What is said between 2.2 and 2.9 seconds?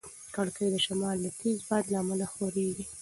ښورېږي.